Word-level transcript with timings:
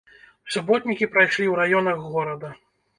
Суботнікі 0.55 1.09
прайшлі 1.13 1.45
ў 1.47 1.53
раёнах 1.63 2.05
горада. 2.19 2.57